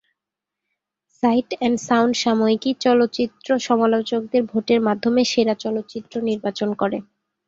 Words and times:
Site 1.23 1.49
and 1.53 1.77
Sound 1.87 2.13
সাময়িকী 2.23 2.71
চলচ্চিত্র 2.85 3.49
সমালোচকদের 3.67 4.43
ভোটের 4.51 4.79
মাধ্যমে 4.87 5.21
সেরা 5.31 5.55
চলচ্চিত্র 5.63 6.13
নির্বাচন 6.29 6.69
করে। 6.81 6.97